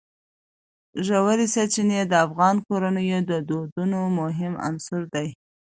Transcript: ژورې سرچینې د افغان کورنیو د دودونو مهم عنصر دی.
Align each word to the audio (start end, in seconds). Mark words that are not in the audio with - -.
ژورې 1.05 1.45
سرچینې 1.53 2.01
د 2.07 2.13
افغان 2.25 2.55
کورنیو 2.67 3.19
د 3.29 3.33
دودونو 3.49 3.99
مهم 4.19 4.53
عنصر 4.67 5.01
دی. 5.13 5.27